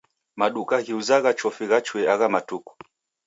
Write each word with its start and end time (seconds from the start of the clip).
Maduka 0.39 0.73
ghiuzagha 0.85 1.31
chofi 1.39 1.65
ghachuye 1.71 2.05
agha 2.13 2.27
matuku. 2.33 2.71